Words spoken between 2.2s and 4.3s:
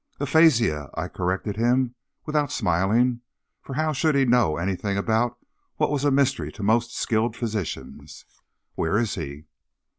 without smiling, for how should he